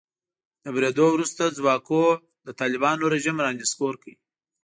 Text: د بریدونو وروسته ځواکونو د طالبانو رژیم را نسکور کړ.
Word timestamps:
د 0.63 0.65
بریدونو 0.75 1.09
وروسته 1.15 1.55
ځواکونو 1.57 2.11
د 2.47 2.47
طالبانو 2.59 3.11
رژیم 3.13 3.37
را 3.45 3.49
نسکور 3.59 3.93
کړ. 4.01 4.13